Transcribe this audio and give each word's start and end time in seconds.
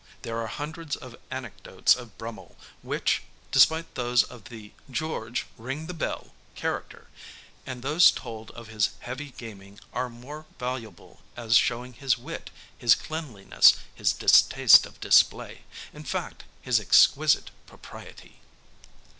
There 0.23 0.39
are 0.39 0.47
hundreds 0.47 0.95
of 0.95 1.15
anecdotes 1.29 1.95
of 1.95 2.17
Brummell 2.17 2.55
which, 2.81 3.21
despite 3.51 3.93
those 3.93 4.23
of 4.23 4.45
the 4.45 4.71
'George, 4.89 5.45
ring 5.59 5.85
the 5.85 5.93
bell' 5.93 6.33
character, 6.55 7.07
and 7.67 7.83
those 7.83 8.09
told 8.09 8.49
of 8.57 8.65
his 8.69 8.89
heavy 9.01 9.29
gaming, 9.29 9.79
are 9.93 10.09
more 10.09 10.47
valuable 10.57 11.19
as 11.37 11.55
showing 11.55 11.93
his 11.93 12.17
wit, 12.17 12.49
his 12.75 12.95
cleanliness, 12.95 13.75
his 13.93 14.11
distaste 14.11 14.87
of 14.87 14.99
display 14.99 15.65
in 15.93 16.03
fact, 16.03 16.45
his 16.63 16.79
'exquisite 16.79 17.51
propriety.' 17.67 18.39